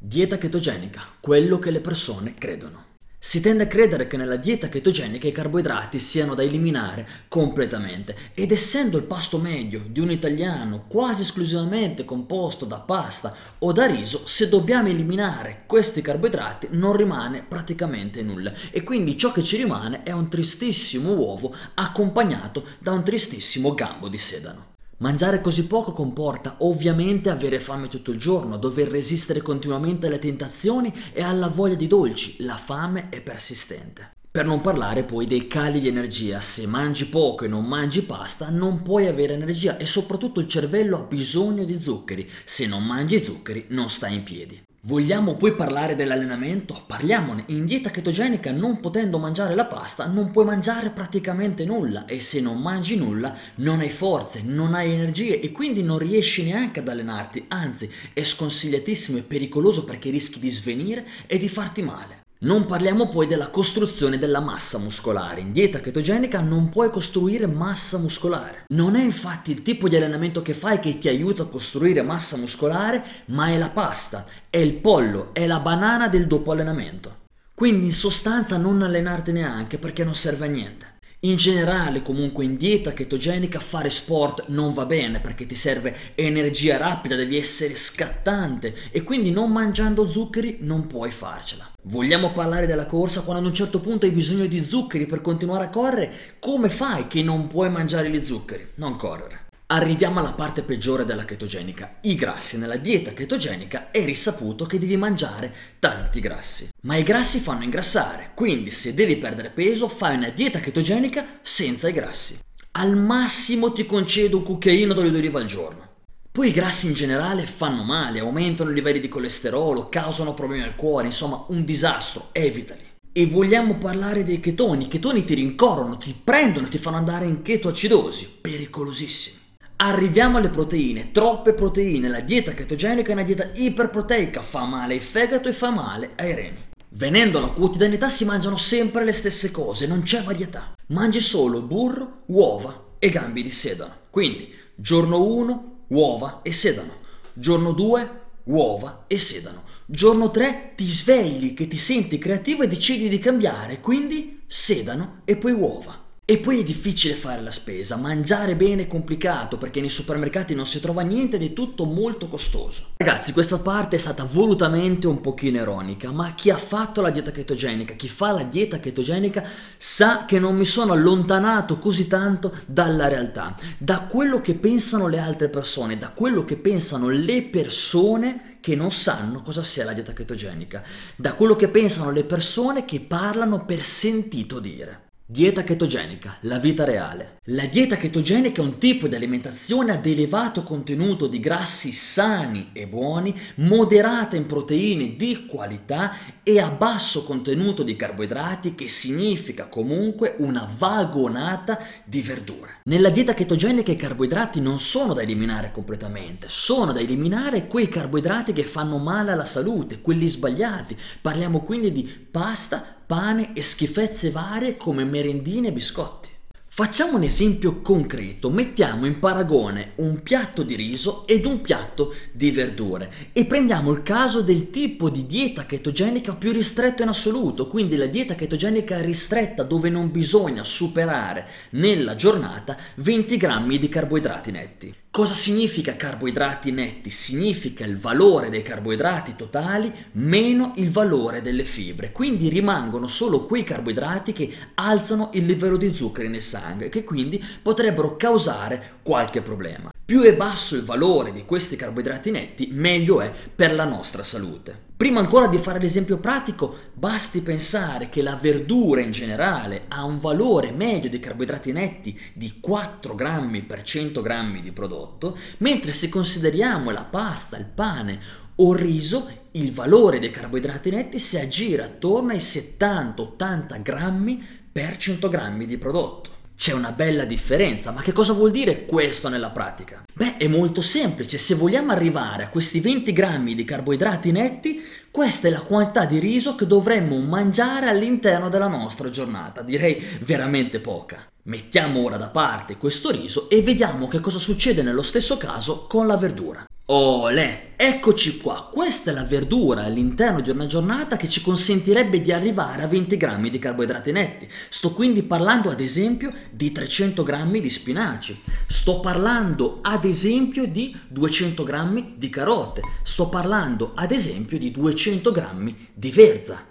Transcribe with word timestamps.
Dieta 0.00 0.38
chetogenica, 0.38 1.02
quello 1.18 1.58
che 1.58 1.72
le 1.72 1.80
persone 1.80 2.32
credono. 2.34 2.84
Si 3.18 3.40
tende 3.40 3.64
a 3.64 3.66
credere 3.66 4.06
che 4.06 4.16
nella 4.16 4.36
dieta 4.36 4.68
chetogenica 4.68 5.26
i 5.26 5.32
carboidrati 5.32 5.98
siano 5.98 6.36
da 6.36 6.44
eliminare 6.44 7.24
completamente 7.26 8.14
ed 8.32 8.52
essendo 8.52 8.96
il 8.96 9.02
pasto 9.02 9.38
medio 9.38 9.84
di 9.88 9.98
un 9.98 10.12
italiano 10.12 10.84
quasi 10.86 11.22
esclusivamente 11.22 12.04
composto 12.04 12.64
da 12.64 12.78
pasta 12.78 13.34
o 13.58 13.72
da 13.72 13.86
riso, 13.86 14.24
se 14.24 14.48
dobbiamo 14.48 14.86
eliminare 14.86 15.64
questi 15.66 16.00
carboidrati 16.00 16.68
non 16.70 16.94
rimane 16.94 17.42
praticamente 17.42 18.22
nulla 18.22 18.52
e 18.70 18.84
quindi 18.84 19.18
ciò 19.18 19.32
che 19.32 19.42
ci 19.42 19.56
rimane 19.56 20.04
è 20.04 20.12
un 20.12 20.30
tristissimo 20.30 21.12
uovo 21.12 21.52
accompagnato 21.74 22.64
da 22.78 22.92
un 22.92 23.02
tristissimo 23.02 23.74
gambo 23.74 24.06
di 24.06 24.18
sedano. 24.18 24.76
Mangiare 25.00 25.40
così 25.40 25.68
poco 25.68 25.92
comporta 25.92 26.56
ovviamente 26.58 27.30
avere 27.30 27.60
fame 27.60 27.86
tutto 27.86 28.10
il 28.10 28.18
giorno, 28.18 28.56
dover 28.56 28.88
resistere 28.88 29.40
continuamente 29.42 30.08
alle 30.08 30.18
tentazioni 30.18 30.92
e 31.12 31.22
alla 31.22 31.46
voglia 31.46 31.76
di 31.76 31.86
dolci. 31.86 32.36
La 32.40 32.56
fame 32.56 33.08
è 33.08 33.20
persistente. 33.20 34.10
Per 34.28 34.44
non 34.44 34.60
parlare 34.60 35.04
poi 35.04 35.28
dei 35.28 35.46
cali 35.46 35.78
di 35.78 35.86
energia, 35.86 36.40
se 36.40 36.66
mangi 36.66 37.06
poco 37.06 37.44
e 37.44 37.48
non 37.48 37.64
mangi 37.64 38.02
pasta 38.02 38.50
non 38.50 38.82
puoi 38.82 39.06
avere 39.06 39.34
energia 39.34 39.76
e 39.76 39.86
soprattutto 39.86 40.40
il 40.40 40.48
cervello 40.48 40.98
ha 40.98 41.02
bisogno 41.02 41.62
di 41.62 41.80
zuccheri, 41.80 42.28
se 42.44 42.66
non 42.66 42.84
mangi 42.84 43.22
zuccheri 43.22 43.66
non 43.68 43.88
stai 43.88 44.16
in 44.16 44.24
piedi. 44.24 44.67
Vogliamo 44.88 45.34
poi 45.36 45.52
parlare 45.52 45.94
dell'allenamento? 45.94 46.82
Parliamone. 46.86 47.44
In 47.48 47.66
dieta 47.66 47.90
chetogenica, 47.90 48.52
non 48.52 48.80
potendo 48.80 49.18
mangiare 49.18 49.54
la 49.54 49.66
pasta, 49.66 50.06
non 50.06 50.30
puoi 50.30 50.46
mangiare 50.46 50.88
praticamente 50.88 51.66
nulla 51.66 52.06
e 52.06 52.22
se 52.22 52.40
non 52.40 52.58
mangi 52.58 52.96
nulla 52.96 53.36
non 53.56 53.80
hai 53.80 53.90
forze, 53.90 54.40
non 54.42 54.72
hai 54.72 54.90
energie 54.90 55.40
e 55.40 55.52
quindi 55.52 55.82
non 55.82 55.98
riesci 55.98 56.42
neanche 56.42 56.80
ad 56.80 56.88
allenarti, 56.88 57.44
anzi 57.48 57.90
è 58.14 58.22
sconsigliatissimo 58.22 59.18
e 59.18 59.22
pericoloso 59.24 59.84
perché 59.84 60.08
rischi 60.08 60.40
di 60.40 60.48
svenire 60.48 61.06
e 61.26 61.36
di 61.36 61.50
farti 61.50 61.82
male. 61.82 62.27
Non 62.40 62.66
parliamo 62.66 63.08
poi 63.08 63.26
della 63.26 63.48
costruzione 63.48 64.16
della 64.16 64.38
massa 64.38 64.78
muscolare. 64.78 65.40
In 65.40 65.50
dieta 65.50 65.80
chetogenica 65.80 66.40
non 66.40 66.68
puoi 66.68 66.88
costruire 66.88 67.48
massa 67.48 67.98
muscolare. 67.98 68.66
Non 68.68 68.94
è 68.94 69.02
infatti 69.02 69.50
il 69.50 69.62
tipo 69.62 69.88
di 69.88 69.96
allenamento 69.96 70.40
che 70.40 70.54
fai 70.54 70.78
che 70.78 70.98
ti 70.98 71.08
aiuta 71.08 71.42
a 71.42 71.46
costruire 71.46 72.00
massa 72.02 72.36
muscolare, 72.36 73.04
ma 73.26 73.48
è 73.48 73.58
la 73.58 73.70
pasta, 73.70 74.24
è 74.50 74.58
il 74.58 74.74
pollo, 74.74 75.30
è 75.32 75.48
la 75.48 75.58
banana 75.58 76.06
del 76.06 76.28
dopo 76.28 76.52
allenamento. 76.52 77.26
Quindi 77.52 77.86
in 77.86 77.92
sostanza 77.92 78.56
non 78.56 78.82
allenarti 78.82 79.32
neanche 79.32 79.78
perché 79.78 80.04
non 80.04 80.14
serve 80.14 80.46
a 80.46 80.48
niente. 80.48 80.97
In 81.22 81.34
generale, 81.34 82.00
comunque 82.00 82.44
in 82.44 82.56
dieta 82.56 82.92
chetogenica 82.92 83.58
fare 83.58 83.90
sport 83.90 84.44
non 84.50 84.72
va 84.72 84.86
bene 84.86 85.18
perché 85.18 85.46
ti 85.46 85.56
serve 85.56 86.12
energia 86.14 86.76
rapida, 86.76 87.16
devi 87.16 87.36
essere 87.36 87.74
scattante 87.74 88.72
e 88.92 89.02
quindi 89.02 89.32
non 89.32 89.50
mangiando 89.50 90.08
zuccheri 90.08 90.58
non 90.60 90.86
puoi 90.86 91.10
farcela. 91.10 91.72
Vogliamo 91.86 92.30
parlare 92.30 92.66
della 92.66 92.86
corsa 92.86 93.22
quando 93.22 93.42
ad 93.42 93.48
un 93.48 93.54
certo 93.54 93.80
punto 93.80 94.06
hai 94.06 94.12
bisogno 94.12 94.46
di 94.46 94.62
zuccheri 94.62 95.06
per 95.06 95.20
continuare 95.20 95.64
a 95.64 95.70
correre? 95.70 96.36
Come 96.38 96.68
fai 96.68 97.08
che 97.08 97.20
non 97.20 97.48
puoi 97.48 97.68
mangiare 97.68 98.10
gli 98.10 98.22
zuccheri? 98.22 98.68
Non 98.76 98.94
correre. 98.94 99.47
Arriviamo 99.70 100.20
alla 100.20 100.32
parte 100.32 100.62
peggiore 100.62 101.04
della 101.04 101.26
chetogenica, 101.26 101.98
i 102.00 102.14
grassi. 102.14 102.56
Nella 102.56 102.78
dieta 102.78 103.12
chetogenica 103.12 103.90
è 103.90 104.02
risaputo 104.02 104.64
che 104.64 104.78
devi 104.78 104.96
mangiare 104.96 105.54
tanti 105.78 106.20
grassi. 106.20 106.70
Ma 106.84 106.96
i 106.96 107.02
grassi 107.02 107.38
fanno 107.38 107.64
ingrassare, 107.64 108.30
quindi 108.34 108.70
se 108.70 108.94
devi 108.94 109.18
perdere 109.18 109.50
peso 109.50 109.86
fai 109.86 110.16
una 110.16 110.30
dieta 110.30 110.58
chetogenica 110.60 111.40
senza 111.42 111.86
i 111.86 111.92
grassi. 111.92 112.38
Al 112.78 112.96
massimo 112.96 113.70
ti 113.70 113.84
concedo 113.84 114.38
un 114.38 114.42
cucchiaino 114.44 114.94
d'olio 114.94 115.10
d'oliva 115.10 115.38
al 115.38 115.44
giorno. 115.44 115.96
Poi 116.32 116.48
i 116.48 116.52
grassi 116.52 116.86
in 116.86 116.94
generale 116.94 117.44
fanno 117.44 117.82
male, 117.82 118.20
aumentano 118.20 118.70
i 118.70 118.74
livelli 118.74 119.00
di 119.00 119.08
colesterolo, 119.08 119.90
causano 119.90 120.32
problemi 120.32 120.62
al 120.62 120.76
cuore, 120.76 121.08
insomma 121.08 121.44
un 121.48 121.66
disastro, 121.66 122.30
evitali. 122.32 122.86
E 123.12 123.26
vogliamo 123.26 123.76
parlare 123.76 124.24
dei 124.24 124.40
chetoni. 124.40 124.84
I 124.84 124.88
chetoni 124.88 125.24
ti 125.24 125.34
rincorrono, 125.34 125.98
ti 125.98 126.18
prendono, 126.24 126.68
ti 126.68 126.78
fanno 126.78 126.96
andare 126.96 127.26
in 127.26 127.42
chetoacidosi, 127.42 128.38
pericolosissimi. 128.40 129.46
Arriviamo 129.80 130.38
alle 130.38 130.48
proteine, 130.48 131.12
troppe 131.12 131.52
proteine, 131.52 132.08
la 132.08 132.18
dieta 132.18 132.52
chetogenica 132.52 133.10
è 133.10 133.12
una 133.12 133.22
dieta 133.22 133.48
iperproteica, 133.54 134.42
fa 134.42 134.64
male 134.64 134.94
ai 134.94 135.00
fegato 135.00 135.48
e 135.48 135.52
fa 135.52 135.70
male 135.70 136.14
ai 136.16 136.34
reni. 136.34 136.66
Venendo 136.88 137.38
alla 137.38 137.50
quotidianità 137.50 138.08
si 138.08 138.24
mangiano 138.24 138.56
sempre 138.56 139.04
le 139.04 139.12
stesse 139.12 139.52
cose, 139.52 139.86
non 139.86 140.02
c'è 140.02 140.24
varietà. 140.24 140.72
Mangi 140.88 141.20
solo 141.20 141.62
burro, 141.62 142.22
uova 142.26 142.94
e 142.98 143.08
gambi 143.08 143.44
di 143.44 143.52
sedano. 143.52 143.94
Quindi, 144.10 144.52
giorno 144.74 145.22
1, 145.22 145.84
uova 145.86 146.40
e 146.42 146.50
sedano. 146.50 146.94
Giorno 147.32 147.70
2, 147.70 148.10
uova 148.46 149.04
e 149.06 149.16
sedano. 149.16 149.62
Giorno 149.86 150.32
3 150.32 150.72
ti 150.74 150.86
svegli 150.88 151.54
che 151.54 151.68
ti 151.68 151.76
senti 151.76 152.18
creativo 152.18 152.64
e 152.64 152.68
decidi 152.68 153.08
di 153.08 153.20
cambiare, 153.20 153.78
quindi 153.78 154.42
sedano 154.44 155.20
e 155.24 155.36
poi 155.36 155.52
uova. 155.52 156.06
E 156.30 156.36
poi 156.36 156.60
è 156.60 156.62
difficile 156.62 157.14
fare 157.14 157.40
la 157.40 157.50
spesa, 157.50 157.96
mangiare 157.96 158.54
bene 158.54 158.82
è 158.82 158.86
complicato 158.86 159.56
perché 159.56 159.80
nei 159.80 159.88
supermercati 159.88 160.54
non 160.54 160.66
si 160.66 160.78
trova 160.78 161.00
niente 161.00 161.36
ed 161.36 161.42
è 161.42 161.52
tutto 161.54 161.86
molto 161.86 162.28
costoso. 162.28 162.88
Ragazzi, 162.98 163.32
questa 163.32 163.56
parte 163.60 163.96
è 163.96 163.98
stata 163.98 164.24
volutamente 164.24 165.06
un 165.06 165.22
pochino 165.22 165.56
ironica, 165.56 166.12
ma 166.12 166.34
chi 166.34 166.50
ha 166.50 166.58
fatto 166.58 167.00
la 167.00 167.08
dieta 167.08 167.30
chetogenica, 167.30 167.94
chi 167.94 168.10
fa 168.10 168.32
la 168.32 168.42
dieta 168.42 168.78
chetogenica 168.78 169.42
sa 169.78 170.26
che 170.26 170.38
non 170.38 170.54
mi 170.54 170.66
sono 170.66 170.92
allontanato 170.92 171.78
così 171.78 172.06
tanto 172.08 172.54
dalla 172.66 173.08
realtà, 173.08 173.56
da 173.78 174.00
quello 174.00 174.42
che 174.42 174.52
pensano 174.52 175.08
le 175.08 175.20
altre 175.20 175.48
persone, 175.48 175.96
da 175.96 176.10
quello 176.10 176.44
che 176.44 176.58
pensano 176.58 177.08
le 177.08 177.42
persone 177.44 178.58
che 178.60 178.76
non 178.76 178.90
sanno 178.90 179.40
cosa 179.40 179.62
sia 179.62 179.86
la 179.86 179.94
dieta 179.94 180.12
chetogenica, 180.12 180.82
da 181.16 181.32
quello 181.32 181.56
che 181.56 181.68
pensano 181.68 182.10
le 182.10 182.24
persone 182.24 182.84
che 182.84 183.00
parlano 183.00 183.64
per 183.64 183.82
sentito 183.82 184.60
dire. 184.60 185.06
Dieta 185.30 185.62
chetogenica, 185.62 186.38
la 186.40 186.58
vita 186.58 186.84
reale. 186.84 187.40
La 187.48 187.66
dieta 187.66 187.96
chetogenica 187.96 188.62
è 188.62 188.64
un 188.64 188.78
tipo 188.78 189.08
di 189.08 189.14
alimentazione 189.14 189.92
ad 189.92 190.06
elevato 190.06 190.62
contenuto 190.62 191.26
di 191.26 191.38
grassi 191.38 191.92
sani 191.92 192.70
e 192.72 192.86
buoni, 192.86 193.38
moderata 193.56 194.36
in 194.36 194.46
proteine 194.46 195.16
di 195.16 195.44
qualità 195.44 196.14
e 196.42 196.58
a 196.58 196.70
basso 196.70 197.24
contenuto 197.24 197.82
di 197.82 197.94
carboidrati 197.94 198.74
che 198.74 198.88
significa 198.88 199.66
comunque 199.66 200.34
una 200.38 200.66
vagonata 200.78 201.78
di 202.06 202.22
verdure. 202.22 202.80
Nella 202.84 203.10
dieta 203.10 203.34
chetogenica 203.34 203.92
i 203.92 203.96
carboidrati 203.96 204.62
non 204.62 204.78
sono 204.78 205.12
da 205.12 205.20
eliminare 205.20 205.72
completamente, 205.72 206.46
sono 206.48 206.90
da 206.90 207.00
eliminare 207.00 207.66
quei 207.66 207.90
carboidrati 207.90 208.54
che 208.54 208.62
fanno 208.62 208.96
male 208.96 209.32
alla 209.32 209.44
salute, 209.44 210.00
quelli 210.00 210.26
sbagliati. 210.26 210.96
Parliamo 211.20 211.60
quindi 211.60 211.92
di 211.92 212.02
pasta, 212.02 212.96
pane 213.08 213.54
e 213.54 213.62
schifezze 213.62 214.30
varie 214.30 214.76
come 214.76 215.02
merendine 215.02 215.68
e 215.68 215.72
biscotti. 215.72 216.28
Facciamo 216.66 217.16
un 217.16 217.22
esempio 217.22 217.80
concreto, 217.80 218.50
mettiamo 218.50 219.06
in 219.06 219.18
paragone 219.18 219.92
un 219.96 220.22
piatto 220.22 220.62
di 220.62 220.76
riso 220.76 221.26
ed 221.26 221.46
un 221.46 221.62
piatto 221.62 222.14
di 222.32 222.50
verdure 222.50 223.30
e 223.32 223.46
prendiamo 223.46 223.92
il 223.92 224.02
caso 224.02 224.42
del 224.42 224.68
tipo 224.68 225.08
di 225.08 225.24
dieta 225.24 225.64
chetogenica 225.64 226.34
più 226.34 226.52
ristretto 226.52 227.02
in 227.02 227.08
assoluto, 227.08 227.66
quindi 227.66 227.96
la 227.96 228.04
dieta 228.04 228.34
chetogenica 228.34 229.00
ristretta 229.00 229.62
dove 229.62 229.88
non 229.88 230.10
bisogna 230.10 230.62
superare 230.62 231.48
nella 231.70 232.14
giornata 232.14 232.76
20 232.96 233.36
grammi 233.38 233.78
di 233.78 233.88
carboidrati 233.88 234.50
netti. 234.50 234.94
Cosa 235.18 235.34
significa 235.34 235.96
carboidrati 235.96 236.70
netti? 236.70 237.10
Significa 237.10 237.84
il 237.84 237.98
valore 237.98 238.50
dei 238.50 238.62
carboidrati 238.62 239.34
totali 239.34 239.92
meno 240.12 240.74
il 240.76 240.92
valore 240.92 241.42
delle 241.42 241.64
fibre. 241.64 242.12
Quindi 242.12 242.48
rimangono 242.48 243.08
solo 243.08 243.44
quei 243.44 243.64
carboidrati 243.64 244.30
che 244.30 244.48
alzano 244.74 245.30
il 245.32 245.44
livello 245.44 245.76
di 245.76 245.92
zuccheri 245.92 246.28
nel 246.28 246.40
sangue 246.40 246.86
e 246.86 246.88
che 246.88 247.02
quindi 247.02 247.44
potrebbero 247.60 248.14
causare 248.14 249.00
qualche 249.02 249.42
problema. 249.42 249.90
Più 250.04 250.20
è 250.20 250.36
basso 250.36 250.76
il 250.76 250.84
valore 250.84 251.32
di 251.32 251.44
questi 251.44 251.74
carboidrati 251.74 252.30
netti, 252.30 252.68
meglio 252.70 253.20
è 253.20 253.32
per 253.56 253.74
la 253.74 253.86
nostra 253.86 254.22
salute. 254.22 254.86
Prima 254.98 255.20
ancora 255.20 255.46
di 255.46 255.58
fare 255.58 255.78
l'esempio 255.78 256.18
pratico, 256.18 256.76
basti 256.92 257.40
pensare 257.40 258.08
che 258.08 258.20
la 258.20 258.34
verdura 258.34 259.00
in 259.00 259.12
generale 259.12 259.84
ha 259.86 260.02
un 260.02 260.18
valore 260.18 260.72
medio 260.72 261.08
di 261.08 261.20
carboidrati 261.20 261.70
netti 261.70 262.18
di 262.34 262.58
4 262.58 263.14
grammi 263.14 263.62
per 263.62 263.82
100 263.82 264.20
grammi 264.20 264.60
di 264.60 264.72
prodotto, 264.72 265.38
mentre 265.58 265.92
se 265.92 266.08
consideriamo 266.08 266.90
la 266.90 267.04
pasta, 267.04 267.56
il 267.56 267.66
pane 267.66 268.18
o 268.56 268.72
il 268.72 268.78
riso, 268.80 269.30
il 269.52 269.72
valore 269.72 270.18
dei 270.18 270.32
carboidrati 270.32 270.90
netti 270.90 271.20
si 271.20 271.38
aggira 271.38 271.84
attorno 271.84 272.32
ai 272.32 272.38
70-80 272.38 273.80
grammi 273.80 274.44
per 274.72 274.96
100 274.96 275.28
grammi 275.28 275.66
di 275.66 275.78
prodotto. 275.78 276.37
C'è 276.58 276.72
una 276.72 276.90
bella 276.90 277.24
differenza, 277.24 277.92
ma 277.92 278.00
che 278.00 278.10
cosa 278.10 278.32
vuol 278.32 278.50
dire 278.50 278.84
questo 278.84 279.28
nella 279.28 279.50
pratica? 279.50 280.02
Beh, 280.12 280.38
è 280.38 280.48
molto 280.48 280.80
semplice, 280.80 281.38
se 281.38 281.54
vogliamo 281.54 281.92
arrivare 281.92 282.42
a 282.42 282.48
questi 282.48 282.80
20 282.80 283.12
grammi 283.12 283.54
di 283.54 283.62
carboidrati 283.62 284.32
netti, 284.32 284.82
questa 285.08 285.46
è 285.46 285.52
la 285.52 285.60
quantità 285.60 286.04
di 286.04 286.18
riso 286.18 286.56
che 286.56 286.66
dovremmo 286.66 287.16
mangiare 287.20 287.88
all'interno 287.88 288.48
della 288.48 288.66
nostra 288.66 289.08
giornata, 289.08 289.62
direi 289.62 290.02
veramente 290.22 290.80
poca. 290.80 291.28
Mettiamo 291.44 292.02
ora 292.02 292.16
da 292.16 292.28
parte 292.28 292.76
questo 292.76 293.12
riso 293.12 293.48
e 293.48 293.62
vediamo 293.62 294.08
che 294.08 294.18
cosa 294.18 294.40
succede 294.40 294.82
nello 294.82 295.02
stesso 295.02 295.36
caso 295.36 295.86
con 295.86 296.08
la 296.08 296.16
verdura. 296.16 296.67
Olè, 296.90 297.74
eccoci 297.76 298.38
qua, 298.38 298.70
questa 298.72 299.10
è 299.10 299.14
la 299.14 299.22
verdura 299.22 299.84
all'interno 299.84 300.40
di 300.40 300.48
una 300.48 300.64
giornata 300.64 301.18
che 301.18 301.28
ci 301.28 301.42
consentirebbe 301.42 302.22
di 302.22 302.32
arrivare 302.32 302.82
a 302.82 302.86
20 302.86 303.18
grammi 303.18 303.50
di 303.50 303.58
carboidrati 303.58 304.10
netti. 304.10 304.48
Sto 304.70 304.94
quindi 304.94 305.22
parlando 305.22 305.68
ad 305.68 305.80
esempio 305.80 306.32
di 306.50 306.72
300 306.72 307.22
grammi 307.22 307.60
di 307.60 307.68
spinaci, 307.68 308.40
sto 308.66 309.00
parlando 309.00 309.80
ad 309.82 310.06
esempio 310.06 310.66
di 310.66 310.96
200 311.08 311.62
grammi 311.62 312.14
di 312.16 312.30
carote, 312.30 312.80
sto 313.02 313.28
parlando 313.28 313.92
ad 313.94 314.10
esempio 314.10 314.56
di 314.56 314.70
200 314.70 315.30
grammi 315.30 315.88
di 315.92 316.10
verza. 316.10 316.64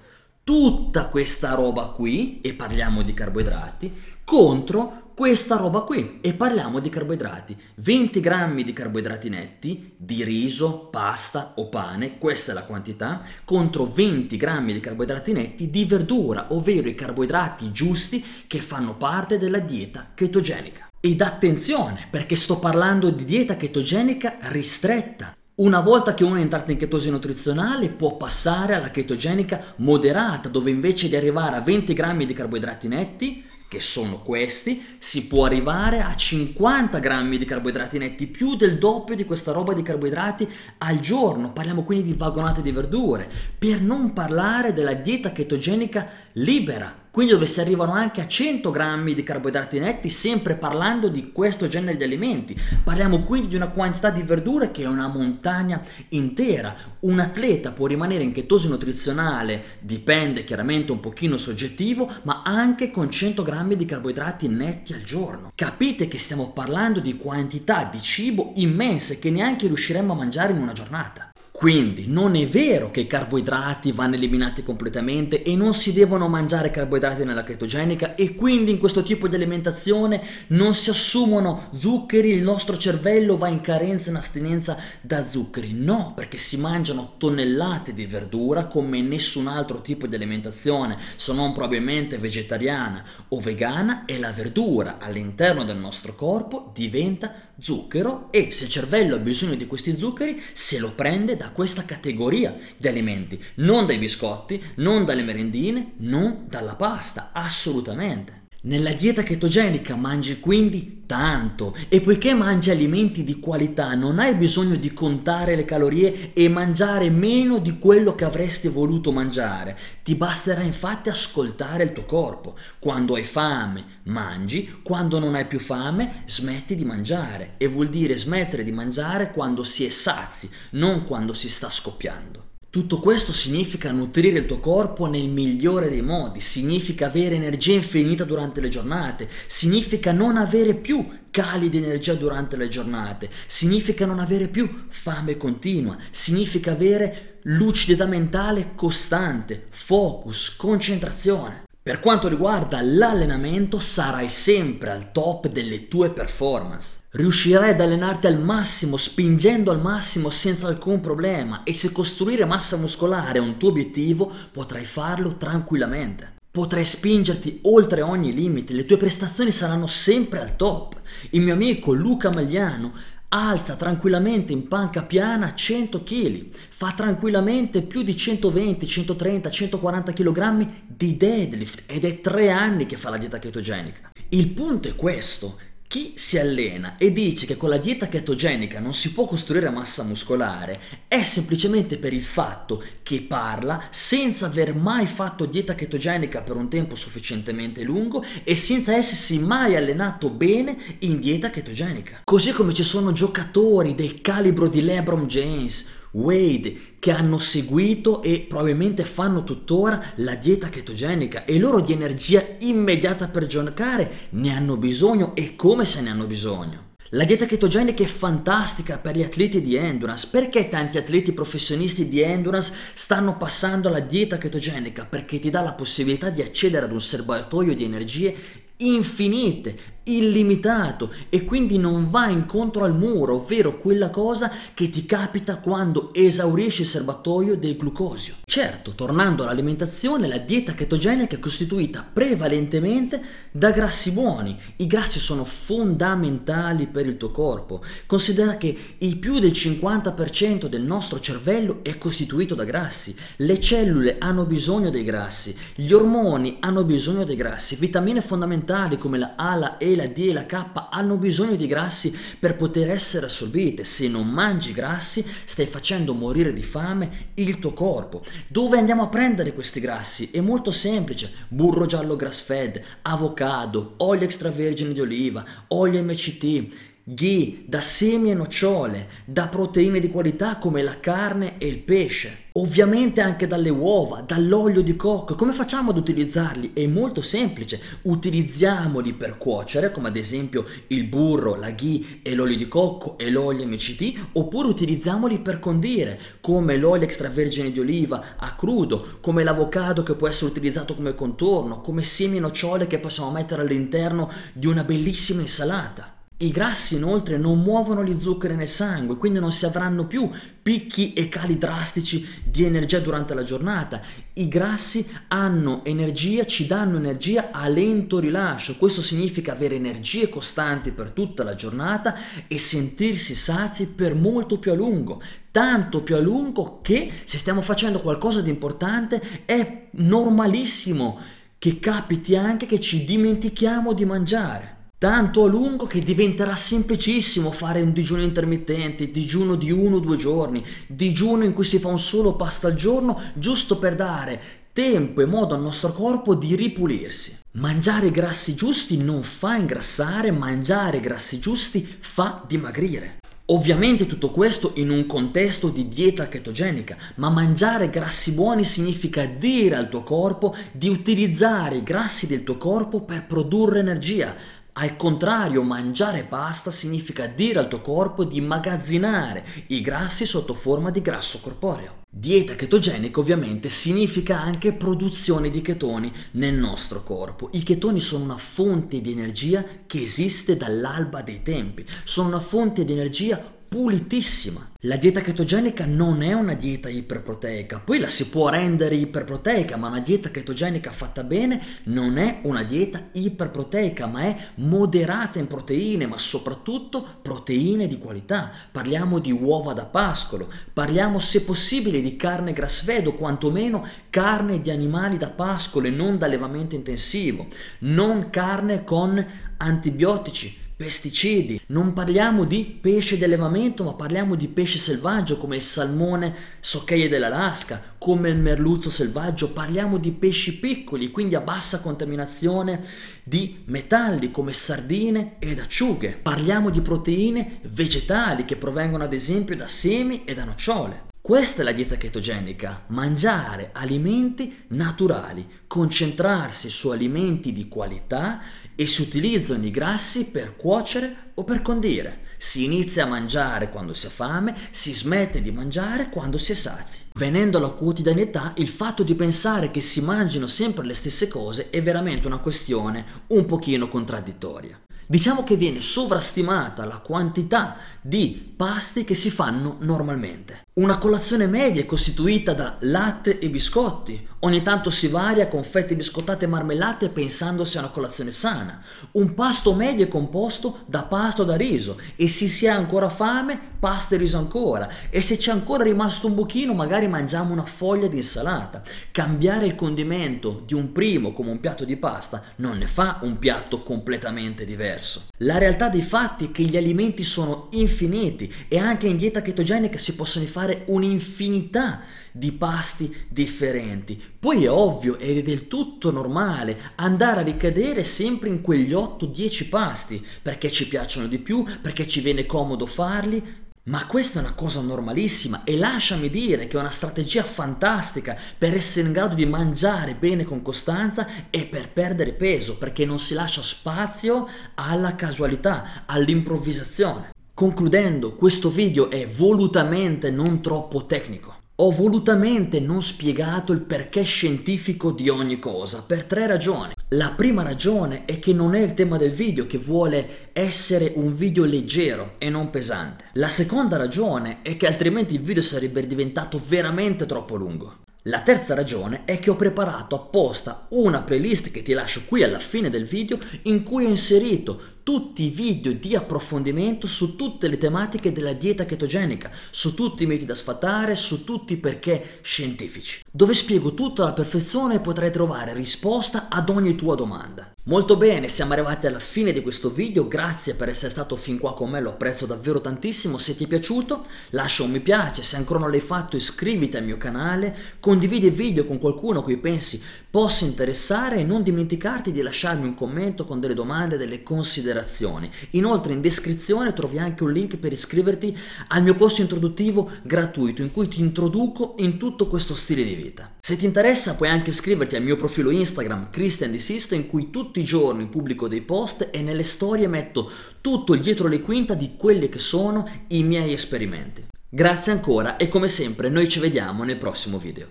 Tutta 0.44 1.10
questa 1.10 1.54
roba 1.54 1.90
qui, 1.90 2.42
e 2.42 2.56
parliamo 2.56 3.04
di 3.04 3.14
carboidrati, 3.14 3.94
contro 4.24 5.07
questa 5.18 5.56
roba 5.56 5.80
qui. 5.80 6.20
E 6.22 6.34
parliamo 6.34 6.78
di 6.80 6.90
carboidrati. 6.90 7.58
20 7.78 8.20
grammi 8.20 8.64
di 8.64 8.72
carboidrati 8.72 9.30
netti 9.30 9.96
di 9.98 10.24
riso, 10.24 10.90
pasta 10.92 11.54
o 11.56 11.70
pane 11.70 12.20
questa 12.20 12.52
è 12.52 12.54
la 12.54 12.62
quantità 12.62 13.24
contro 13.44 13.92
20 13.92 14.38
grammi 14.38 14.74
di 14.74 14.80
carboidrati 14.80 15.34
netti 15.34 15.72
di 15.72 15.86
verdura 15.86 16.50
ovvero 16.50 16.88
i 16.88 16.94
carboidrati 16.94 17.72
giusti 17.72 18.24
che 18.46 18.60
fanno 18.60 18.96
parte 18.96 19.40
della 19.40 19.58
dieta 19.58 20.12
chetogenica. 20.14 20.88
Ed 21.00 21.22
attenzione 21.22 22.06
perché 22.12 22.36
sto 22.36 22.60
parlando 22.60 23.10
di 23.10 23.24
dieta 23.24 23.58
chetogenica 23.58 24.38
ristretta. 24.42 25.36
Una 25.56 25.80
volta 25.80 26.14
che 26.14 26.24
uno 26.24 26.36
è 26.36 26.42
entrato 26.42 26.70
in 26.70 26.78
chetosi 26.78 27.10
nutrizionale 27.10 27.90
può 27.90 28.18
passare 28.18 28.76
alla 28.76 28.92
chetogenica 28.92 29.74
moderata 29.78 30.48
dove 30.48 30.70
invece 30.70 31.10
di 31.10 31.16
arrivare 31.16 31.56
a 31.56 31.62
20 31.62 31.94
grammi 31.94 32.28
di 32.28 32.34
carboidrati 32.34 32.88
netti 32.88 33.56
che 33.68 33.80
sono 33.82 34.22
questi, 34.22 34.96
si 34.98 35.28
può 35.28 35.46
arrivare 35.46 36.02
a 36.02 36.16
50 36.16 37.00
grammi 37.00 37.38
di 37.38 37.46
carboidrati 37.46 37.98
netti, 37.98 38.28
più 38.28 38.56
del 38.56 38.78
doppio 38.78 39.16
di 39.16 39.26
questa 39.26 39.52
roba 39.52 39.74
di 39.74 39.82
carboidrati 39.82 40.48
al 40.80 41.00
giorno. 41.00 41.52
Parliamo 41.52 41.84
quindi 41.84 42.12
di 42.12 42.18
vagonate 42.18 42.62
di 42.62 42.72
verdure, 42.72 43.30
per 43.58 43.82
non 43.82 44.14
parlare 44.14 44.72
della 44.72 44.94
dieta 44.94 45.32
chetogenica 45.32 46.08
libera, 46.40 47.06
quindi 47.10 47.34
dove 47.34 47.48
si 47.48 47.60
arrivano 47.62 47.94
anche 47.94 48.22
a 48.22 48.28
100 48.28 48.70
grammi 48.70 49.16
di 49.16 49.24
carboidrati 49.24 49.80
netti, 49.80 50.08
sempre 50.08 50.56
parlando 50.56 51.08
di 51.08 51.32
questo 51.32 51.68
genere 51.68 51.98
di 51.98 52.04
alimenti. 52.04 52.56
Parliamo 52.84 53.24
quindi 53.24 53.48
di 53.48 53.56
una 53.56 53.70
quantità 53.70 54.12
di 54.12 54.22
verdure 54.22 54.70
che 54.70 54.84
è 54.84 54.88
una 54.88 55.08
montagna 55.08 55.82
intera. 56.10 56.76
Un 57.00 57.20
atleta 57.20 57.72
può 57.72 57.88
rimanere 57.88 58.24
in 58.24 58.34
chetosi 58.34 58.68
nutrizionale, 58.70 59.80
dipende 59.80 60.44
chiaramente 60.44 60.92
un 60.92 61.00
pochino 61.00 61.38
soggettivo, 61.38 62.08
ma 62.22 62.44
anche 62.46 62.92
con 62.92 63.10
100 63.10 63.42
grammi 63.42 63.76
di 63.76 63.86
carboidrati 63.86 64.48
netti 64.48 64.94
al 64.94 65.02
giorno. 65.02 65.52
Capite 65.56 66.08
che 66.08 66.20
stiamo 66.20 66.52
parlando 66.52 67.00
di 67.00 67.18
quantità 67.18 67.90
di 67.92 68.00
cibo 68.00 68.52
immense 68.58 69.18
che 69.18 69.32
neanche 69.32 69.66
riusciremmo 69.66 70.14
a 70.14 70.18
mangiare 70.18 70.54
in 70.54 70.60
una 70.60 70.74
giornata. 70.74 71.27
Quindi 71.58 72.06
non 72.06 72.36
è 72.36 72.48
vero 72.48 72.92
che 72.92 73.00
i 73.00 73.08
carboidrati 73.08 73.92
vanno 73.92 74.14
eliminati 74.14 74.62
completamente 74.62 75.42
e 75.42 75.56
non 75.56 75.74
si 75.74 75.92
devono 75.92 76.28
mangiare 76.28 76.70
carboidrati 76.70 77.24
nella 77.24 77.44
chetogenica 77.44 78.14
e 78.14 78.36
quindi 78.36 78.70
in 78.70 78.78
questo 78.78 79.02
tipo 79.02 79.28
di 79.28 79.38
alimentazione 79.38 80.22
non 80.50 80.76
si 80.76 80.92
assumono 80.92 81.70
zuccheri, 81.74 82.30
il 82.30 82.44
nostro 82.44 82.78
cervello 82.78 83.38
va 83.38 83.48
in 83.48 83.62
carenza, 83.62 84.12
in 84.12 84.18
astinenza 84.18 84.78
da 85.02 85.26
zuccheri. 85.26 85.74
No, 85.74 86.14
perché 86.16 86.38
si 86.38 86.58
mangiano 86.58 87.16
tonnellate 87.18 87.96
di 87.96 88.06
verdura 88.06 88.66
come 88.66 89.02
nessun 89.02 89.48
altro 89.48 89.82
tipo 89.82 90.06
di 90.06 90.14
alimentazione, 90.14 91.00
se 91.16 91.34
non 91.34 91.54
probabilmente 91.54 92.20
vegetariana 92.20 93.04
o 93.30 93.40
vegana 93.40 94.06
e 94.06 94.20
la 94.20 94.32
verdura 94.32 94.98
all'interno 95.00 95.64
del 95.64 95.78
nostro 95.78 96.14
corpo 96.14 96.70
diventa 96.76 97.47
zucchero 97.60 98.32
e 98.32 98.52
se 98.52 98.66
il 98.66 98.70
cervello 98.70 99.16
ha 99.16 99.20
bisogno 99.20 99.56
di 99.56 99.68
questi 99.68 99.96
zuccheri 99.96 100.42
se 100.54 100.80
lo 100.80 100.92
prende 100.92 101.36
da 101.36 101.50
questa 101.50 101.86
categoria 101.86 102.56
di 102.78 102.88
alimenti, 102.88 103.42
non 103.56 103.86
dai 103.86 103.98
biscotti, 103.98 104.62
non 104.76 105.06
dalle 105.06 105.24
merendine, 105.24 105.94
non 105.98 106.46
dalla 106.48 106.76
pasta, 106.76 107.32
assolutamente. 107.34 108.37
Nella 108.60 108.92
dieta 108.92 109.22
chetogenica 109.22 109.96
mangi 109.96 110.40
quindi 110.40 111.04
tanto 111.06 111.76
e 111.90 112.02
poiché 112.02 112.34
mangi 112.34 112.72
alimenti 112.72 113.24
di 113.24 113.40
qualità 113.40 113.94
non 113.94 114.18
hai 114.18 114.34
bisogno 114.34 114.76
di 114.76 114.94
contare 114.94 115.56
le 115.56 115.64
calorie 115.64 116.34
e 116.34 116.50
mangiare 116.50 117.12
meno 117.12 117.60
di 117.60 117.78
quello 117.78 118.16
che 118.16 118.26
avresti 118.26 118.68
voluto 118.68 119.12
mangiare. 119.12 119.78
Ti 120.02 120.16
basterà 120.16 120.62
infatti 120.62 121.10
ascoltare 121.10 121.84
il 121.84 121.94
tuo 121.94 122.06
corpo. 122.06 122.58
Quando 122.80 123.14
hai 123.14 123.26
fame 123.26 124.02
mangi, 124.06 124.80
quando 124.82 125.20
non 125.20 125.36
hai 125.36 125.46
più 125.46 125.60
fame 125.60 126.24
smetti 126.26 126.76
di 126.76 126.84
mangiare 126.84 127.54
e 127.58 127.68
vuol 127.68 127.90
dire 127.90 128.18
smettere 128.18 128.64
di 128.64 128.72
mangiare 128.72 129.30
quando 129.30 129.62
si 129.62 129.86
è 129.86 129.90
sazi, 129.90 130.50
non 130.72 131.06
quando 131.06 131.34
si 131.34 131.48
sta 131.48 131.70
scoppiando. 131.70 132.47
Tutto 132.70 133.00
questo 133.00 133.32
significa 133.32 133.92
nutrire 133.92 134.40
il 134.40 134.46
tuo 134.46 134.60
corpo 134.60 135.08
nel 135.08 135.30
migliore 135.30 135.88
dei 135.88 136.02
modi, 136.02 136.42
significa 136.42 137.06
avere 137.06 137.36
energia 137.36 137.72
infinita 137.72 138.26
durante 138.26 138.60
le 138.60 138.68
giornate, 138.68 139.30
significa 139.48 140.12
non 140.12 140.36
avere 140.36 140.76
più 140.76 141.08
cali 141.32 141.70
di 141.70 141.78
energia 141.78 142.14
durante 142.14 142.58
le 142.58 142.68
giornate, 142.68 143.30
significa 143.48 144.06
non 144.06 144.20
avere 144.20 144.50
più 144.50 144.86
fame 144.90 145.38
continua, 145.38 145.96
significa 146.12 146.74
avere 146.74 147.40
lucidità 147.44 148.06
mentale 148.06 148.74
costante, 148.76 149.68
focus, 149.70 150.54
concentrazione. 150.58 151.64
Per 151.82 152.02
quanto 152.02 152.28
riguarda 152.28 152.82
l'allenamento 152.82 153.80
sarai 153.80 154.28
sempre 154.28 154.90
al 154.90 155.14
top 155.14 155.48
delle 155.48 155.88
tue 155.88 156.10
performance. 156.12 156.98
Riuscirai 157.18 157.72
ad 157.72 157.82
allenarti 157.82 158.28
al 158.28 158.40
massimo, 158.40 158.96
spingendo 158.96 159.72
al 159.72 159.82
massimo 159.82 160.30
senza 160.30 160.68
alcun 160.68 161.00
problema 161.00 161.64
e 161.64 161.74
se 161.74 161.92
costruire 161.92 162.46
massa 162.46 162.78
muscolare 162.78 163.40
è 163.40 163.42
un 163.42 163.58
tuo 163.58 163.70
obiettivo, 163.70 164.32
potrai 164.52 164.86
farlo 164.86 165.36
tranquillamente. 165.36 166.36
Potrai 166.52 166.86
spingerti 166.86 167.62
oltre 167.64 168.04
ogni 168.04 168.32
limite, 168.36 168.74
le 168.74 168.86
tue 168.86 168.98
prestazioni 168.98 169.52
saranno 169.52 169.88
sempre 169.88 170.42
al 170.42 170.56
top. 170.56 171.02
Il 171.32 171.42
mio 171.42 171.54
amico 171.54 171.92
Luca 171.92 172.30
Magliano 172.30 172.94
alza 173.30 173.74
tranquillamente 173.74 174.54
in 174.54 174.68
panca 174.68 175.02
piana 175.02 175.56
100 175.56 176.04
kg, 176.04 176.50
fa 176.70 176.94
tranquillamente 176.96 177.82
più 177.82 178.04
di 178.04 178.16
120, 178.16 178.86
130, 178.86 179.50
140 179.50 180.14
kg 180.14 180.68
di 180.86 181.18
deadlift 181.18 181.82
ed 181.88 182.06
è 182.06 182.22
tre 182.22 182.52
anni 182.52 182.86
che 182.86 182.96
fa 182.96 183.10
la 183.10 183.18
dieta 183.18 183.40
chetogenica. 183.40 184.12
Il 184.30 184.50
punto 184.50 184.88
è 184.88 184.94
questo, 184.94 185.58
chi 185.88 186.12
si 186.16 186.38
allena 186.38 186.98
e 186.98 187.14
dice 187.14 187.46
che 187.46 187.56
con 187.56 187.70
la 187.70 187.78
dieta 187.78 188.10
chetogenica 188.10 188.82
non 188.82 188.94
si 188.94 189.14
può 189.14 189.26
costruire 189.26 189.70
massa 189.70 190.04
muscolare 190.04 190.80
è 191.08 191.24
semplicemente 191.24 191.98
per 191.98 192.12
il 192.12 192.24
fatto 192.24 192.84
che 193.02 193.22
parla 193.22 193.82
senza 193.90 194.48
aver 194.48 194.76
mai 194.76 195.08
fatto 195.08 195.46
dieta 195.46 195.76
chetogenica 195.76 196.42
per 196.42 196.58
un 196.58 196.68
tempo 196.68 196.96
sufficientemente 196.96 197.84
lungo 197.84 198.22
e 198.44 198.54
senza 198.54 198.96
essersi 198.96 199.40
mai 199.40 199.78
allenato 199.78 200.30
bene 200.30 200.78
in 201.00 201.22
dieta 201.22 201.50
chetogenica. 201.50 202.22
Così 202.26 202.52
come 202.52 202.74
ci 202.74 202.84
sono 202.84 203.14
giocatori 203.14 203.96
del 203.96 204.20
calibro 204.20 204.68
di 204.68 204.82
LeBron 204.82 205.26
James, 205.26 205.86
Wade 206.12 206.96
che 207.00 207.12
hanno 207.12 207.38
seguito 207.38 208.22
e 208.22 208.46
probabilmente 208.48 209.04
fanno 209.06 209.44
tuttora 209.44 210.14
la 210.16 210.36
dieta 210.36 210.70
chetogenica 210.70 211.46
e 211.46 211.58
loro 211.60 211.80
di 211.80 211.94
energia 211.94 212.46
immediata 212.60 213.28
per 213.28 213.46
giocare 213.46 214.28
ne 214.32 214.54
hanno 214.54 214.78
bisogno 214.78 215.36
e 215.36 215.56
come 215.56 215.86
se 215.86 216.02
ne 216.02 216.10
hanno 216.10 216.26
bisogno. 216.26 216.88
La 217.12 217.24
dieta 217.24 217.46
chetogenica 217.46 218.04
è 218.04 218.08
fantastica 218.08 218.98
per 218.98 219.16
gli 219.16 219.24
atleti 219.24 219.62
di 219.62 219.76
endurance. 219.76 220.28
Perché 220.30 220.68
tanti 220.68 220.98
atleti 220.98 221.32
professionisti 221.32 222.10
di 222.10 222.20
endurance 222.20 222.74
stanno 222.94 223.38
passando 223.38 223.88
alla 223.88 224.02
dieta 224.02 224.38
chetogenica? 224.38 225.06
Perché 225.06 225.40
ti 225.40 225.50
dà 225.50 225.62
la 225.62 225.72
possibilità 225.72 226.30
di 226.30 226.42
accedere 226.42 226.86
ad 226.86 226.92
un 226.92 227.00
serbatoio 227.00 227.74
di 227.74 227.86
energie 227.86 228.36
infinite, 228.78 229.78
illimitato 230.08 231.12
e 231.30 231.44
quindi 231.44 231.78
non 231.78 232.10
va 232.10 232.28
incontro 232.30 232.84
al 232.84 232.96
muro, 232.96 233.36
ovvero 233.36 233.78
quella 233.78 234.10
cosa 234.10 234.52
che 234.74 234.90
ti 234.90 235.06
capita 235.06 235.58
quando 235.58 236.14
esaurisci 236.14 236.82
il 236.82 236.88
serbatoio 236.88 237.58
del 237.58 237.78
glucosio. 237.78 238.36
Certo, 238.46 238.94
tornando 238.94 239.44
all'alimentazione, 239.44 240.28
la 240.28 240.38
dieta 240.38 240.74
chetogenica 240.74 241.36
è 241.36 241.40
costituita 241.40 242.08
prevalentemente 242.12 243.22
da 243.52 243.72
grassi 243.72 244.12
buoni. 244.12 244.58
I 244.78 244.88
grassi 244.88 245.20
sono 245.20 245.44
fondamentali 245.44 246.88
per 246.88 247.06
il 247.06 247.18
tuo 247.18 247.32
corpo. 247.32 247.84
Considera 248.06 248.58
che 248.58 248.76
il 249.00 249.18
più 249.18 249.40
del 249.40 249.52
50% 249.52 250.68
del 250.68 250.82
nostro 250.82 251.20
cervello 251.20 251.80
è 251.84 251.98
costituito 251.98 252.56
da 252.56 252.64
grassi. 252.64 253.16
Le 253.38 253.60
cellule 253.60 254.16
hanno 254.20 254.46
bisogno 254.46 254.90
dei 254.90 255.04
grassi, 255.04 255.56
gli 255.76 255.92
ormoni 255.92 256.58
hanno 256.62 256.84
bisogno 256.84 257.26
dei 257.26 257.36
grassi, 257.36 257.76
vitamine 257.76 258.22
fondamentali 258.22 258.98
come 258.98 259.18
la 259.18 259.34
A, 259.36 259.56
la 259.56 259.78
E, 259.78 259.96
la 259.98 260.08
D 260.08 260.20
e 260.30 260.34
la 260.34 260.46
K 260.46 260.88
hanno 260.92 261.18
bisogno 261.18 261.56
di 261.56 261.68
grassi 261.68 262.18
per 262.40 262.56
poter 262.56 262.90
essere 262.90 263.26
assorbite. 263.26 263.84
Se 263.84 264.08
non 264.08 264.30
mangi 264.30 264.72
grassi 264.72 265.26
stai 265.44 265.66
facendo 265.66 266.14
morire 266.14 266.54
di 266.54 266.64
fame 266.64 267.32
il 267.34 267.60
tuo 267.60 267.74
corpo. 267.74 268.24
Dove 268.48 268.78
andiamo 268.78 269.04
a 269.04 269.10
prendere 269.10 269.54
questi 269.54 269.82
grassi? 269.82 270.30
È 270.32 270.40
molto 270.40 270.72
semplice. 270.72 271.30
Burro 271.50 271.86
giallo 271.86 272.16
grass 272.16 272.42
fed, 272.42 272.82
avocado, 273.02 273.96
olio 273.98 274.24
extravergine 274.24 274.94
di 274.94 275.02
oliva, 275.02 275.44
olio 275.68 276.02
MCT 276.02 276.96
ghee, 277.10 277.64
da 277.66 277.80
semi 277.80 278.32
e 278.32 278.34
nocciole, 278.34 279.08
da 279.24 279.48
proteine 279.48 280.02
di 280.02 280.10
qualità 280.10 280.58
come 280.58 280.84
la 280.84 281.00
carne 281.00 281.58
e 281.58 281.66
il 281.66 281.80
pesce. 281.80 282.46
Ovviamente 282.58 283.22
anche 283.22 283.48
dalle 283.48 283.70
uova, 283.70 284.22
dall'olio 284.28 284.82
di 284.82 284.98
cocco. 284.98 285.36
Come 285.36 285.54
facciamo 285.54 285.92
ad 285.92 285.98
utilizzarli? 285.98 286.74
È 286.74 286.86
molto 286.86 287.22
semplice. 287.22 287.80
Utilizziamoli 288.02 289.14
per 289.14 289.38
cuocere, 289.38 289.92
come 289.92 290.10
ad 290.10 290.18
esempio 290.18 290.66
il 290.88 291.06
burro, 291.06 291.56
la 291.56 291.72
ghee 291.72 292.20
e 292.24 292.36
l'olio 292.36 292.58
di 292.58 292.68
cocco 292.68 293.18
e 293.18 293.30
l'olio 293.30 293.66
MCT, 293.66 294.32
oppure 294.34 294.68
utilizziamoli 294.68 295.40
per 295.40 295.60
condire, 295.60 296.20
come 296.42 296.76
l'olio 296.76 297.06
extravergine 297.06 297.72
di 297.72 297.80
oliva 297.80 298.36
a 298.36 298.54
crudo, 298.54 299.20
come 299.22 299.44
l'avocado 299.44 300.04
che 300.04 300.16
può 300.16 300.28
essere 300.28 300.52
utilizzato 300.52 300.94
come 300.94 301.16
contorno, 301.16 301.80
come 301.80 302.04
semi 302.04 302.40
nocciole 302.40 302.86
che 302.86 303.00
possiamo 303.00 303.32
mettere 303.32 303.62
all'interno 303.62 304.30
di 304.52 304.68
una 304.68 304.84
bellissima 304.84 305.40
insalata. 305.40 306.16
I 306.40 306.52
grassi 306.52 306.98
inoltre 306.98 307.40
non 307.40 307.64
muovono 307.64 308.04
gli 308.04 308.16
zuccheri 308.16 308.56
nel 308.56 308.68
sangue, 308.68 309.18
quindi 309.18 309.40
non 309.40 309.52
si 309.52 309.66
avranno 309.66 310.06
più 310.06 310.30
picchi 310.62 311.14
e 311.14 311.30
cali 311.30 311.58
drastici 311.58 312.28
di 312.46 312.64
energia 312.64 313.00
durante 313.00 313.34
la 313.34 313.42
giornata. 313.42 314.02
I 314.34 314.48
grassi 314.48 315.10
hanno 315.30 315.84
energia, 315.84 316.46
ci 316.46 316.68
danno 316.68 316.98
energia 316.98 317.50
a 317.50 317.68
lento 317.68 318.20
rilascio. 318.20 318.78
Questo 318.78 319.02
significa 319.02 319.54
avere 319.54 319.74
energie 319.74 320.30
costanti 320.30 320.92
per 320.92 321.10
tutta 321.10 321.44
la 321.44 321.56
giornata 321.56 322.16
e 322.48 322.60
sentirsi 322.60 323.34
sazi 323.34 323.94
per 323.94 324.14
molto 324.14 324.60
più 324.60 324.72
a 324.72 324.76
lungo. 324.76 325.20
Tanto 325.50 326.04
più 326.04 326.16
a 326.18 326.20
lungo 326.20 326.82
che 326.84 327.14
se 327.24 327.40
stiamo 327.40 327.62
facendo 327.64 328.00
qualcosa 328.00 328.42
di 328.42 328.52
importante 328.52 329.44
è 329.46 329.88
normalissimo 329.94 331.20
che 331.58 331.80
capiti 331.80 332.36
anche 332.36 332.68
che 332.68 332.80
ci 332.80 333.06
dimentichiamo 333.06 333.94
di 333.94 334.06
mangiare 334.06 334.77
tanto 335.00 335.44
a 335.44 335.48
lungo 335.48 335.86
che 335.86 336.02
diventerà 336.02 336.56
semplicissimo 336.56 337.52
fare 337.52 337.82
un 337.82 337.94
digiuno 337.94 338.24
intermittente, 338.24 339.12
digiuno 339.12 339.56
di 339.56 339.72
uno 339.72 339.98
o 339.98 340.00
due 340.00 340.18
giorni, 340.18 340.66
digiuno 340.88 341.44
in 341.44 341.54
cui 341.54 341.66
si 341.66 341.78
fa 341.78 341.90
un 341.90 342.00
solo 342.00 342.36
pasta 342.36 342.68
al 342.68 342.76
giorno, 342.76 343.20
giusto 343.36 343.78
per 343.78 343.96
dare 343.96 344.42
tempo 344.74 345.22
e 345.22 345.26
modo 345.26 345.56
al 345.56 345.62
nostro 345.62 345.92
corpo 345.92 346.36
di 346.36 346.56
ripulirsi. 346.56 347.38
Mangiare 347.54 348.12
grassi 348.12 348.56
giusti 348.56 348.98
non 348.98 349.24
fa 349.24 349.56
ingrassare, 349.56 350.32
mangiare 350.32 351.00
grassi 351.00 351.40
giusti 351.40 351.88
fa 352.00 352.44
dimagrire. 352.48 353.18
Ovviamente 353.50 354.08
tutto 354.08 354.30
questo 354.30 354.74
in 354.76 354.90
un 354.90 355.06
contesto 355.06 355.70
di 355.70 355.88
dieta 355.88 356.28
chetogenica, 356.28 356.98
ma 357.16 357.30
mangiare 357.30 357.90
grassi 357.90 358.34
buoni 358.34 358.66
significa 358.66 359.26
dire 359.26 359.78
al 359.78 359.88
tuo 359.88 360.04
corpo 360.04 360.54
di 360.74 360.90
utilizzare 360.90 361.78
i 361.78 361.84
grassi 361.84 362.28
del 362.28 362.44
tuo 362.44 362.58
corpo 362.58 363.02
per 363.02 363.26
produrre 363.26 363.80
energia, 363.80 364.36
al 364.80 364.96
contrario, 364.96 365.64
mangiare 365.64 366.24
pasta 366.24 366.70
significa 366.70 367.26
dire 367.26 367.58
al 367.58 367.68
tuo 367.68 367.82
corpo 367.82 368.24
di 368.24 368.38
immagazzinare 368.38 369.44
i 369.68 369.82
grassi 369.82 370.28
sotto 370.28 370.54
forma 370.54 370.92
di 370.92 371.02
grasso 371.02 371.40
corporeo. 371.40 372.06
Dieta 372.08 372.56
chetogenica 372.56 373.20
ovviamente 373.20 373.70
significa 373.70 374.40
anche 374.40 374.74
produzione 374.74 375.50
di 375.50 375.62
chetoni 375.62 376.14
nel 376.34 376.54
nostro 376.54 377.02
corpo. 377.02 377.50
I 377.54 377.64
chetoni 377.64 378.00
sono 378.00 378.26
una 378.26 378.38
fonte 378.38 379.02
di 379.02 379.12
energia 379.12 379.66
che 379.88 380.04
esiste 380.04 380.56
dall'alba 380.56 381.24
dei 381.24 381.42
tempi, 381.42 381.84
sono 382.04 382.28
una 382.28 382.40
fonte 382.40 382.86
di 382.86 382.94
energia 382.94 383.57
pulitissima. 383.68 384.72
La 384.82 384.96
dieta 384.96 385.22
chetogenica 385.22 385.86
non 385.86 386.22
è 386.22 386.34
una 386.34 386.54
dieta 386.54 386.88
iperproteica, 386.88 387.80
poi 387.80 388.00
la 388.00 388.10
si 388.10 388.30
può 388.30 388.48
rendere 388.48 388.96
iperproteica, 388.96 389.76
ma 389.76 389.88
una 389.88 390.00
dieta 390.00 390.30
chetogenica 390.30 390.92
fatta 390.92 391.24
bene 391.24 391.62
non 391.86 392.18
è 392.18 392.40
una 392.44 392.64
dieta 392.64 393.10
iperproteica, 393.12 394.06
ma 394.06 394.22
è 394.22 394.38
moderata 394.56 395.40
in 395.40 395.48
proteine, 395.48 396.06
ma 396.06 396.18
soprattutto 396.18 397.06
proteine 397.22 397.88
di 397.88 397.98
qualità. 397.98 398.52
Parliamo 398.72 399.20
di 399.20 399.32
uova 399.32 399.74
da 399.74 399.86
pascolo, 399.86 400.52
parliamo 400.72 401.20
se 401.20 401.44
possibile 401.44 402.02
di 402.02 402.16
carne 402.16 402.54
grass 402.54 402.84
fed 402.84 403.08
o 403.08 403.16
quantomeno 403.16 403.86
carne 404.10 404.62
di 404.62 404.70
animali 404.70 405.18
da 405.18 405.30
pascolo 405.30 405.88
e 405.88 405.92
non 405.92 406.18
da 406.18 406.28
allevamento 406.28 406.76
intensivo, 406.76 407.48
non 407.80 408.30
carne 408.30 408.84
con 408.84 409.26
antibiotici 409.58 410.66
pesticidi, 410.78 411.60
non 411.68 411.92
parliamo 411.92 412.46
di 412.46 412.64
pesce 412.80 413.18
d'allevamento, 413.18 413.84
ma 413.84 413.96
parliamo 413.96 414.36
di 414.36 414.48
pesce 414.48 414.78
selvaggio 414.78 415.38
come 415.38 415.56
il 415.56 415.64
salmone 415.64 416.36
soccheie 416.60 417.10
dell'Alaska, 417.10 417.96
come 417.98 418.30
il 418.30 418.38
merluzzo 418.38 418.92
selvaggio, 418.92 419.52
parliamo 419.52 419.98
di 419.98 420.12
pesci 420.12 420.60
piccoli, 420.60 421.10
quindi 421.10 421.34
a 421.34 421.42
bassa 421.42 421.82
contaminazione 421.82 422.86
di 423.24 423.64
metalli 423.66 424.30
come 424.30 424.54
sardine 424.54 425.38
ed 425.40 425.58
acciughe. 425.58 426.12
Parliamo 426.22 426.70
di 426.70 426.82
proteine 426.82 427.60
vegetali 427.64 428.46
che 428.46 428.56
provengono 428.56 429.04
ad 429.04 429.14
esempio 429.14 429.56
da 429.56 429.68
semi 429.68 430.26
e 430.26 430.36
da 430.36 430.46
nocciole. 430.46 431.07
Questa 431.28 431.62
è 431.62 431.66
la 431.66 431.74
dieta 431.74 431.98
chetogenica, 431.98 432.86
mangiare 432.88 433.72
alimenti 433.74 434.64
naturali, 434.70 435.46
concentrarsi 435.68 436.70
su 436.70 436.88
alimenti 436.88 437.52
di 437.52 437.68
qualità 437.68 438.40
e 438.74 438.88
si 438.88 439.02
utilizzano 439.02 439.66
i 439.66 439.70
grassi 439.70 440.30
per 440.30 440.56
cuocere 440.56 441.32
o 441.34 441.44
per 441.44 441.62
condire. 441.62 442.22
Si 442.38 442.64
inizia 442.64 443.04
a 443.04 443.10
mangiare 443.10 443.70
quando 443.70 443.94
si 443.94 444.06
ha 444.06 444.10
fame, 444.10 444.56
si 444.72 444.94
smette 444.94 445.42
di 445.42 445.52
mangiare 445.52 446.08
quando 446.08 446.38
si 446.38 446.54
è 446.54 446.56
sazi. 446.56 447.08
Venendo 447.16 447.58
alla 447.58 447.72
quotidianità, 447.72 448.54
il 448.56 448.70
fatto 448.70 449.04
di 449.04 449.14
pensare 449.14 449.70
che 449.70 449.82
si 449.82 450.00
mangino 450.00 450.48
sempre 450.48 450.86
le 450.86 450.94
stesse 450.94 451.28
cose 451.28 451.70
è 451.70 451.84
veramente 451.84 452.28
una 452.28 452.38
questione 452.38 453.06
un 453.28 453.46
pochino 453.46 453.90
contraddittoria. 453.90 454.80
Diciamo 455.10 455.46
che 455.46 455.56
viene 455.56 455.80
sovrastimata 455.80 456.84
la 456.84 456.98
quantità 456.98 457.78
di 458.02 458.54
pasti 458.58 459.06
che 459.06 459.14
si 459.14 459.30
fanno 459.30 459.78
normalmente. 459.80 460.64
Una 460.74 460.98
colazione 460.98 461.48
media 461.48 461.82
è 461.82 461.86
costituita 461.86 462.54
da 462.54 462.76
latte 462.82 463.40
e 463.40 463.50
biscotti. 463.50 464.28
Ogni 464.42 464.62
tanto 464.62 464.90
si 464.90 465.08
varia 465.08 465.48
con 465.48 465.64
fette 465.64 465.96
biscottate 465.96 466.46
e 466.46 466.48
marmellate 466.48 467.10
pensando 467.10 467.66
sia 467.66 467.80
una 467.80 467.90
colazione 467.90 468.32
sana. 468.32 468.84
Un 469.14 469.34
pasto 469.34 469.74
medio 469.74 470.06
è 470.06 470.08
composto 470.08 470.84
da 470.86 471.04
pasta 471.04 471.42
o 471.42 471.46
da 471.46 471.56
riso 471.56 472.00
e 472.16 472.28
se 472.28 472.48
si 472.48 472.68
ha 472.68 472.76
ancora 472.76 473.10
fame, 473.10 473.60
pasta 473.80 474.14
e 474.14 474.20
riso 474.20 474.38
ancora. 474.38 474.90
E 475.10 475.22
se 475.22 475.38
c'è 475.38 475.52
ancora 475.52 475.84
rimasto 475.84 476.28
un 476.28 476.36
buchino, 476.36 476.74
magari 476.74 477.08
mangiamo 477.08 477.52
una 477.52 477.66
foglia 477.66 478.08
di 478.08 478.18
insalata. 478.18 478.84
Cambiare 479.12 479.66
il 479.66 479.76
condimento 479.76 480.62
di 480.66 480.76
un 480.76 480.92
primo 480.92 481.34
come 481.34 481.50
un 481.50 481.60
piatto 481.60 481.84
di 481.84 481.98
pasta 481.98 482.44
non 482.58 482.78
ne 482.78 482.88
fa 482.88 483.20
un 483.24 483.40
piatto 483.40 483.82
completamente 483.82 484.66
diverso. 484.66 485.28
La 485.38 485.58
realtà 485.58 485.90
dei 485.90 486.04
fatti 486.04 486.48
è 486.48 486.52
che 486.52 486.64
gli 486.64 486.78
alimenti 486.78 487.24
sono 487.24 487.70
infiniti 487.72 488.54
e 488.68 488.78
anche 488.78 489.08
in 489.08 489.18
dieta 489.18 489.42
chetogenica 489.42 489.98
si 489.98 490.14
possono 490.14 490.46
fare 490.46 490.56
fare 490.68 490.84
un'infinità 490.88 492.02
di 492.32 492.52
pasti 492.52 493.16
differenti. 493.30 494.22
Poi 494.40 494.66
è 494.66 494.72
ovvio 494.72 495.18
ed 495.18 495.38
è 495.38 495.42
del 495.42 495.68
tutto 495.68 496.12
normale 496.12 496.78
andare 496.96 497.40
a 497.40 497.44
ricadere 497.44 498.04
sempre 498.04 498.50
in 498.50 498.62
quegli 498.62 498.94
8-10 498.94 499.68
pasti 499.68 500.24
perché 500.44 500.70
ci 500.70 500.88
piacciono 500.88 501.26
di 501.26 501.40
più, 501.40 501.66
perché 501.82 502.08
ci 502.08 502.22
viene 502.22 502.46
comodo 502.46 502.86
farli. 502.86 503.66
Ma 503.86 504.06
questa 504.06 504.40
è 504.40 504.44
una 504.44 504.54
cosa 504.54 504.82
normalissima 504.82 505.64
e 505.64 505.76
lasciami 505.76 506.30
dire 506.30 506.68
che 506.68 506.78
è 506.78 506.80
una 506.80 506.92
strategia 506.92 507.42
fantastica 507.42 508.38
per 508.58 508.76
essere 508.76 509.08
in 509.08 509.14
grado 509.14 509.34
di 509.34 509.46
mangiare 509.46 510.14
bene 510.14 510.44
con 510.44 510.62
costanza 510.62 511.50
e 511.50 511.66
per 511.66 511.92
perdere 511.92 512.34
peso, 512.34 512.78
perché 512.78 513.06
non 513.06 513.18
si 513.18 513.34
lascia 513.34 513.64
spazio 513.64 514.48
alla 514.76 515.16
casualità, 515.16 516.04
all'improvvisazione. 516.06 517.30
Concludendo, 517.56 518.36
questo 518.36 518.70
video 518.70 519.10
è 519.10 519.26
volutamente 519.26 520.30
non 520.30 520.62
troppo 520.62 521.06
tecnico. 521.08 521.56
Ho 521.80 521.92
volutamente 521.92 522.80
non 522.80 523.04
spiegato 523.04 523.72
il 523.72 523.82
perché 523.82 524.24
scientifico 524.24 525.12
di 525.12 525.30
ogni 525.30 525.60
cosa, 525.60 526.02
per 526.02 526.24
tre 526.24 526.48
ragioni. 526.48 526.94
La 527.10 527.36
prima 527.38 527.62
ragione 527.62 528.26
è 528.26 528.40
che 528.40 528.52
non 528.52 528.74
è 528.74 528.80
il 528.80 528.96
tema 528.96 529.18
del 529.18 529.30
video 529.30 529.68
che 529.68 529.78
vuole 529.78 530.50
essere 530.54 531.12
un 531.14 531.36
video 531.36 531.66
leggero 531.66 532.34
e 532.40 532.50
non 532.50 532.72
pesante. 532.72 533.26
La 533.34 533.48
seconda 533.48 533.96
ragione 533.96 534.64
è 534.64 534.76
che 534.76 534.88
altrimenti 534.88 535.36
il 535.36 535.42
video 535.42 535.62
sarebbe 535.62 536.08
diventato 536.08 536.60
veramente 536.68 537.28
troppo 537.28 537.56
lungo. 537.56 537.98
La 538.24 538.42
terza 538.42 538.74
ragione 538.74 539.22
è 539.26 539.38
che 539.38 539.52
ho 539.52 539.56
preparato 539.56 540.16
apposta 540.16 540.88
una 540.90 541.22
playlist 541.22 541.70
che 541.70 541.84
ti 541.84 541.94
lascio 541.94 542.24
qui 542.26 542.42
alla 542.42 542.58
fine 542.58 542.90
del 542.90 543.06
video 543.06 543.38
in 543.64 543.84
cui 543.84 544.06
ho 544.06 544.10
inserito 544.10 544.82
tutti 545.08 545.46
i 545.46 545.50
video 545.52 545.94
di 545.94 546.18
approfondimento 546.18 547.08
su 547.08 547.38
tutte 547.38 547.70
le 547.70 547.78
tematiche 547.78 548.34
della 548.34 548.52
dieta 548.52 548.86
chetogenica, 548.86 549.50
su 549.72 549.94
tutti 549.94 550.24
i 550.24 550.26
miti 550.26 550.44
da 550.44 550.54
sfatare, 550.54 551.16
su 551.16 551.46
tutti 551.46 551.72
i 551.72 551.78
perché 551.78 552.40
scientifici, 552.42 553.22
dove 553.32 553.54
spiego 553.54 553.94
tutto 553.94 554.24
alla 554.24 554.34
perfezione 554.34 554.96
e 554.96 555.00
potrai 555.00 555.32
trovare 555.32 555.72
risposta 555.72 556.48
ad 556.50 556.68
ogni 556.68 556.96
tua 556.96 557.16
domanda. 557.16 557.72
Molto 557.88 558.18
bene, 558.18 558.50
siamo 558.50 558.74
arrivati 558.74 559.08
alla 559.08 559.18
fine 559.18 559.54
di 559.54 559.62
questo 559.62 559.90
video, 559.90 560.28
grazie 560.28 560.74
per 560.74 560.90
essere 560.90 561.10
stato 561.10 561.38
fin 561.38 561.58
qua 561.58 561.74
con 561.74 561.90
me, 561.90 562.02
lo 562.02 562.10
apprezzo 562.10 562.46
davvero 562.46 562.82
tantissimo, 562.82 563.38
se 563.38 563.56
ti 563.56 563.64
è 563.64 563.68
piaciuto 563.68 564.26
lascia 564.50 564.84
un 564.84 564.92
mi 564.92 565.00
piace, 565.00 565.42
se 565.42 565.56
ancora 565.56 565.80
non 565.80 565.92
l'hai 565.92 566.02
fatto 566.02 566.36
iscriviti 566.36 566.98
al 566.98 567.06
mio 567.06 567.16
canale, 567.16 567.74
condividi 568.02 568.48
il 568.48 568.54
video 568.54 568.86
con 568.86 569.00
qualcuno 569.00 569.40
a 569.40 569.44
cui 569.44 569.56
pensi 569.56 570.04
possa 570.30 570.66
interessare 570.66 571.38
e 571.38 571.46
non 571.46 571.64
dimenticarti 571.64 572.34
di 572.34 572.42
lasciarmi 572.42 572.86
un 572.86 572.94
commento 572.94 573.46
con 573.46 573.62
delle 573.62 573.74
domande, 573.74 574.18
delle 574.18 574.44
considerazioni 574.44 574.96
considerazioni. 574.98 575.50
Inoltre 575.72 576.14
in 576.14 576.22
descrizione 576.22 576.94
trovi 576.94 577.20
anche 577.20 577.44
un 577.44 577.52
link 577.52 577.78
per 577.78 577.92
iscriverti 577.92 578.58
al 578.90 579.04
mio 579.04 579.16
corso 579.16 579.42
introduttivo 579.42 580.12
gratuito 580.24 580.82
in 580.82 580.92
cui 580.92 581.08
ti 581.08 581.20
introduco 581.20 581.96
in 581.98 582.18
tutto 582.18 582.48
questo 582.48 582.74
stile 582.74 583.04
di 583.04 583.16
vita. 583.16 583.56
Se 583.60 583.76
ti 583.76 583.86
interessa 583.86 584.36
puoi 584.36 584.50
anche 584.50 584.72
iscriverti 584.72 585.16
al 585.16 585.24
mio 585.24 585.36
profilo 585.36 585.70
Instagram 585.70 586.30
Christian 586.32 586.76
Sisto 586.78 587.16
in 587.16 587.28
cui 587.28 587.50
tutti 587.50 587.80
i 587.80 587.84
giorni 587.84 588.28
pubblico 588.28 588.68
dei 588.68 588.82
post 588.82 589.30
e 589.32 589.42
nelle 589.42 589.64
storie 589.64 590.08
metto 590.08 590.50
tutto 590.80 591.14
il 591.14 591.22
dietro 591.22 591.48
le 591.48 591.62
quinta 591.62 591.96
di 591.96 592.14
quelli 592.16 592.50
che 592.50 592.60
sono 592.60 593.10
i 593.30 593.44
miei 593.44 593.74
esperimenti. 593.74 594.46
Grazie 594.70 595.14
ancora 595.14 595.58
e 595.58 595.68
come 595.68 595.88
sempre 595.88 596.30
noi 596.30 596.48
ci 596.48 596.60
vediamo 596.60 597.04
nel 597.04 597.18
prossimo 597.18 597.58
video. 597.58 597.86